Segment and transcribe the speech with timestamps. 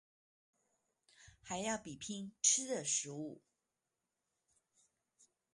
[1.43, 3.39] 還要比拼吃的食物